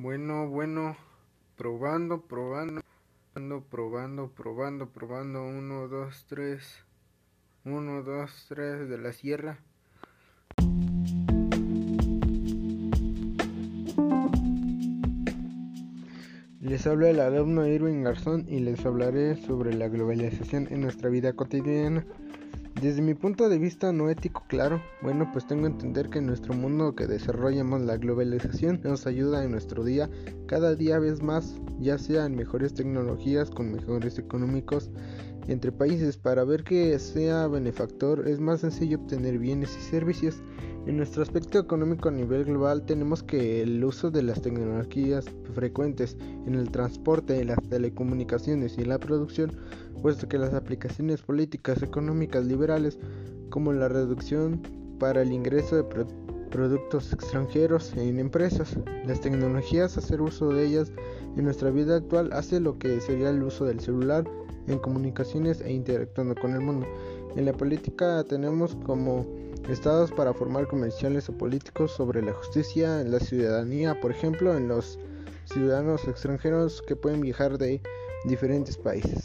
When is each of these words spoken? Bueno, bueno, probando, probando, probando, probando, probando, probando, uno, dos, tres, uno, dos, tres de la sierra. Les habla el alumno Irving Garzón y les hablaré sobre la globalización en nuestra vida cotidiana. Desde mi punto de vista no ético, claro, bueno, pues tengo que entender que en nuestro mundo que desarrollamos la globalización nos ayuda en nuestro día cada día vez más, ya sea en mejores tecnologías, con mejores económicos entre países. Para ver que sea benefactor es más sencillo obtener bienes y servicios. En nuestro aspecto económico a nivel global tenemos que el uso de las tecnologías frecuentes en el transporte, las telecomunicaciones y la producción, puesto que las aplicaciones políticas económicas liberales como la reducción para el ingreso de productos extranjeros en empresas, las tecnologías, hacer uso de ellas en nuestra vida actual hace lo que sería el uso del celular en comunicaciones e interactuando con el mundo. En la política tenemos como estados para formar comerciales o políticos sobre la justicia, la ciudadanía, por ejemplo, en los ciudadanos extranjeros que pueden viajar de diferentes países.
Bueno, 0.00 0.48
bueno, 0.48 0.96
probando, 1.56 2.20
probando, 2.20 2.82
probando, 3.34 3.64
probando, 3.68 4.28
probando, 4.30 4.88
probando, 4.90 5.42
uno, 5.42 5.88
dos, 5.88 6.24
tres, 6.28 6.84
uno, 7.64 8.04
dos, 8.04 8.46
tres 8.48 8.88
de 8.88 8.96
la 8.96 9.12
sierra. 9.12 9.58
Les 16.60 16.86
habla 16.86 17.10
el 17.10 17.18
alumno 17.18 17.66
Irving 17.66 18.04
Garzón 18.04 18.44
y 18.48 18.60
les 18.60 18.86
hablaré 18.86 19.34
sobre 19.34 19.74
la 19.74 19.88
globalización 19.88 20.68
en 20.70 20.80
nuestra 20.80 21.10
vida 21.10 21.32
cotidiana. 21.32 22.06
Desde 22.80 23.02
mi 23.02 23.14
punto 23.14 23.48
de 23.48 23.58
vista 23.58 23.92
no 23.92 24.08
ético, 24.08 24.44
claro, 24.46 24.80
bueno, 25.02 25.28
pues 25.32 25.44
tengo 25.48 25.62
que 25.62 25.72
entender 25.72 26.10
que 26.10 26.20
en 26.20 26.26
nuestro 26.26 26.54
mundo 26.54 26.94
que 26.94 27.08
desarrollamos 27.08 27.80
la 27.80 27.96
globalización 27.96 28.80
nos 28.84 29.04
ayuda 29.08 29.42
en 29.42 29.50
nuestro 29.50 29.82
día 29.82 30.08
cada 30.46 30.76
día 30.76 31.00
vez 31.00 31.20
más, 31.20 31.56
ya 31.80 31.98
sea 31.98 32.24
en 32.26 32.36
mejores 32.36 32.74
tecnologías, 32.74 33.50
con 33.50 33.72
mejores 33.72 34.16
económicos 34.20 34.90
entre 35.48 35.72
países. 35.72 36.16
Para 36.16 36.44
ver 36.44 36.62
que 36.62 36.98
sea 36.98 37.48
benefactor 37.48 38.28
es 38.28 38.38
más 38.38 38.60
sencillo 38.60 38.98
obtener 38.98 39.38
bienes 39.38 39.76
y 39.76 39.80
servicios. 39.80 40.36
En 40.86 40.96
nuestro 40.96 41.22
aspecto 41.22 41.58
económico 41.58 42.08
a 42.08 42.12
nivel 42.12 42.44
global 42.44 42.86
tenemos 42.86 43.22
que 43.22 43.62
el 43.62 43.84
uso 43.84 44.10
de 44.10 44.22
las 44.22 44.40
tecnologías 44.40 45.26
frecuentes 45.54 46.16
en 46.46 46.54
el 46.54 46.70
transporte, 46.70 47.44
las 47.44 47.58
telecomunicaciones 47.68 48.78
y 48.78 48.84
la 48.84 48.98
producción, 48.98 49.52
puesto 50.00 50.28
que 50.28 50.38
las 50.38 50.54
aplicaciones 50.54 51.20
políticas 51.20 51.82
económicas 51.82 52.46
liberales 52.46 52.98
como 53.50 53.72
la 53.72 53.88
reducción 53.88 54.62
para 54.98 55.22
el 55.22 55.32
ingreso 55.32 55.76
de 55.76 55.84
productos 56.50 57.12
extranjeros 57.12 57.92
en 57.96 58.18
empresas, 58.18 58.78
las 59.04 59.20
tecnologías, 59.20 59.98
hacer 59.98 60.22
uso 60.22 60.48
de 60.50 60.66
ellas 60.66 60.92
en 61.36 61.44
nuestra 61.44 61.70
vida 61.70 61.96
actual 61.96 62.30
hace 62.32 62.60
lo 62.60 62.78
que 62.78 63.00
sería 63.00 63.30
el 63.30 63.42
uso 63.42 63.66
del 63.66 63.80
celular 63.80 64.24
en 64.68 64.78
comunicaciones 64.78 65.60
e 65.60 65.72
interactuando 65.72 66.34
con 66.34 66.52
el 66.52 66.60
mundo. 66.60 66.86
En 67.36 67.44
la 67.44 67.52
política 67.52 68.24
tenemos 68.24 68.76
como 68.84 69.26
estados 69.68 70.10
para 70.12 70.32
formar 70.32 70.66
comerciales 70.66 71.28
o 71.28 71.32
políticos 71.32 71.92
sobre 71.92 72.22
la 72.22 72.32
justicia, 72.32 73.02
la 73.04 73.20
ciudadanía, 73.20 74.00
por 74.00 74.10
ejemplo, 74.10 74.56
en 74.56 74.68
los 74.68 74.98
ciudadanos 75.44 76.06
extranjeros 76.06 76.82
que 76.82 76.96
pueden 76.96 77.20
viajar 77.20 77.58
de 77.58 77.80
diferentes 78.24 78.76
países. 78.76 79.24